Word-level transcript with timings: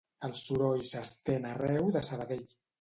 El 0.27 0.31
soroll 0.39 0.81
s'estén 0.93 1.47
arreu 1.53 1.95
de 1.99 2.05
Sabadell 2.11 2.47